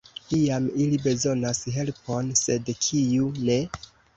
[0.37, 3.63] Iam ili bezonas helpon, sed kiu ne?